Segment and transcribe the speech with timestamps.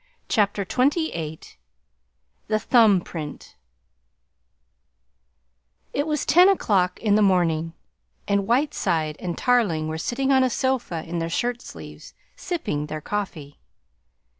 [0.29, 1.39] CHAPTER XXVIII
[2.47, 3.55] THE THUMB PRINT
[5.93, 7.73] It was ten o'clock in the morning,
[8.27, 12.99] and Whiteside and Tarling were sitting on a sofa in their shirt sleeves, sipping their
[12.99, 13.59] coffee.